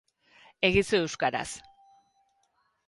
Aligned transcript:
Egizu 0.69 0.97
euskaraz. 1.01 1.47